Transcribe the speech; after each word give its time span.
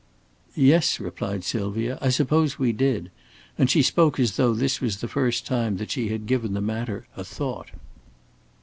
"Yes," 0.55 0.99
replied 0.99 1.43
Sylvia, 1.43 1.99
"I 2.01 2.09
suppose 2.09 2.57
we 2.57 2.71
did," 2.71 3.11
and 3.55 3.69
she 3.69 3.83
spoke 3.83 4.19
as 4.19 4.35
though 4.35 4.55
this 4.55 4.81
was 4.81 4.97
the 4.97 5.07
first 5.07 5.45
time 5.45 5.77
that 5.77 5.91
she 5.91 6.07
had 6.09 6.25
given 6.25 6.53
the 6.55 6.59
matter 6.59 7.05
a 7.15 7.23
thought. 7.23 7.67